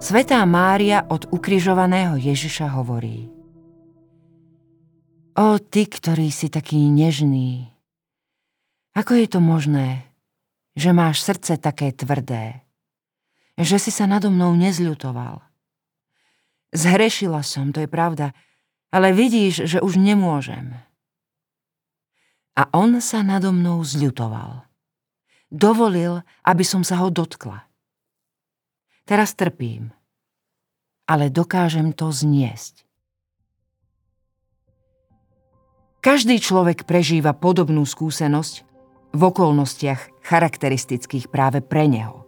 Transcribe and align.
Svetá 0.00 0.40
Mária 0.48 1.04
od 1.12 1.28
ukrižovaného 1.28 2.16
Ježiša 2.16 2.72
hovorí 2.72 3.28
O 5.36 5.60
ty, 5.60 5.84
ktorý 5.84 6.32
si 6.32 6.48
taký 6.48 6.88
nežný, 6.88 7.68
ako 8.96 9.12
je 9.12 9.26
to 9.28 9.44
možné, 9.44 10.08
že 10.72 10.96
máš 10.96 11.20
srdce 11.20 11.60
také 11.60 11.92
tvrdé, 11.92 12.64
že 13.60 13.76
si 13.76 13.92
sa 13.92 14.08
nado 14.08 14.32
mnou 14.32 14.56
nezľutoval? 14.56 15.44
Zhrešila 16.72 17.44
som, 17.44 17.68
to 17.68 17.84
je 17.84 17.90
pravda, 17.92 18.32
ale 18.88 19.12
vidíš, 19.12 19.68
že 19.68 19.78
už 19.84 20.00
nemôžem. 20.00 20.80
A 22.56 22.72
on 22.72 23.04
sa 23.04 23.20
nado 23.20 23.52
mnou 23.52 23.84
zľutoval. 23.84 24.64
Dovolil, 25.52 26.24
aby 26.40 26.64
som 26.64 26.80
sa 26.80 27.04
ho 27.04 27.12
dotkla. 27.12 27.68
Teraz 29.10 29.34
trpím, 29.34 29.90
ale 31.10 31.26
dokážem 31.26 31.90
to 31.90 32.14
zniesť. 32.14 32.86
Každý 35.98 36.38
človek 36.38 36.86
prežíva 36.86 37.34
podobnú 37.34 37.82
skúsenosť 37.82 38.54
v 39.10 39.20
okolnostiach 39.20 40.22
charakteristických 40.22 41.26
práve 41.26 41.58
pre 41.60 41.90
neho. 41.90 42.22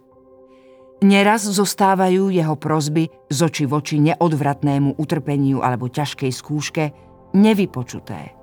Neraz 0.99 1.47
zostávajú 1.47 2.27
jeho 2.27 2.55
prozby 2.59 3.07
z 3.31 3.39
oči 3.39 3.65
voči 3.65 4.03
neodvratnému 4.03 4.99
utrpeniu 4.99 5.63
alebo 5.63 5.87
ťažkej 5.87 6.31
skúške 6.31 6.83
nevypočuté. 7.33 8.35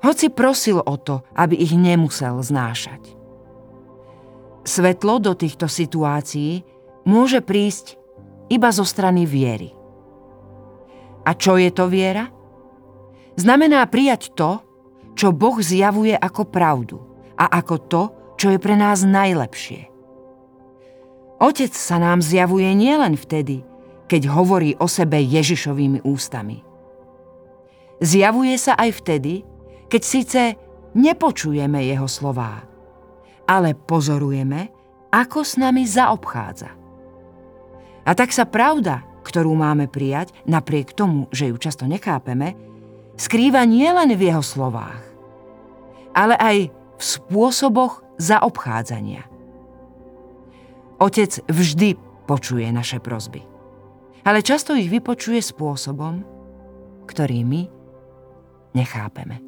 Hoci 0.00 0.26
prosil 0.32 0.80
o 0.80 0.96
to, 0.96 1.22
aby 1.36 1.60
ich 1.60 1.76
nemusel 1.76 2.40
znášať. 2.40 3.14
Svetlo 4.64 5.20
do 5.20 5.32
týchto 5.32 5.64
situácií 5.64 6.64
môže 7.08 7.40
prísť 7.40 7.97
iba 8.48 8.68
zo 8.72 8.84
strany 8.84 9.28
viery. 9.28 9.72
A 11.28 11.36
čo 11.36 11.60
je 11.60 11.68
to 11.68 11.88
viera? 11.92 12.32
Znamená 13.36 13.84
prijať 13.86 14.32
to, 14.32 14.64
čo 15.14 15.34
Boh 15.34 15.60
zjavuje 15.60 16.16
ako 16.16 16.48
pravdu 16.48 16.98
a 17.36 17.46
ako 17.60 17.76
to, 17.86 18.02
čo 18.38 18.54
je 18.54 18.58
pre 18.58 18.74
nás 18.78 19.04
najlepšie. 19.04 19.90
Otec 21.38 21.70
sa 21.74 22.02
nám 22.02 22.18
zjavuje 22.18 22.70
nielen 22.74 23.14
vtedy, 23.14 23.62
keď 24.10 24.30
hovorí 24.30 24.74
o 24.78 24.90
sebe 24.90 25.20
Ježišovými 25.22 26.02
ústami. 26.02 26.64
Zjavuje 27.98 28.54
sa 28.58 28.78
aj 28.78 28.90
vtedy, 29.02 29.42
keď 29.90 30.02
síce 30.02 30.40
nepočujeme 30.94 31.82
jeho 31.82 32.06
slová, 32.06 32.62
ale 33.46 33.74
pozorujeme, 33.74 34.70
ako 35.10 35.40
s 35.42 35.58
nami 35.58 35.82
zaobchádza. 35.82 36.77
A 38.08 38.16
tak 38.16 38.32
sa 38.32 38.48
pravda, 38.48 39.04
ktorú 39.20 39.52
máme 39.52 39.84
prijať, 39.84 40.32
napriek 40.48 40.96
tomu, 40.96 41.28
že 41.28 41.52
ju 41.52 41.60
často 41.60 41.84
nechápeme, 41.84 42.56
skrýva 43.20 43.68
nielen 43.68 44.16
v 44.16 44.32
jeho 44.32 44.40
slovách, 44.40 45.04
ale 46.16 46.32
aj 46.40 46.56
v 46.72 47.02
spôsoboch 47.04 48.00
zaobchádzania. 48.16 49.28
Otec 50.96 51.44
vždy 51.52 52.00
počuje 52.24 52.64
naše 52.72 52.96
prozby, 52.96 53.44
ale 54.24 54.40
často 54.40 54.72
ich 54.72 54.88
vypočuje 54.88 55.44
spôsobom, 55.44 56.24
ktorý 57.04 57.44
my 57.44 57.62
nechápeme. 58.72 59.47